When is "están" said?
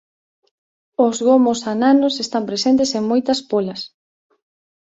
2.25-2.43